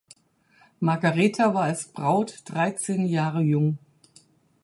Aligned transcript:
Margaretha 0.79 1.53
war 1.53 1.65
als 1.65 1.89
Braut 1.89 2.39
dreizehn 2.45 3.05
Jahre 3.05 3.41
jung. 3.43 3.77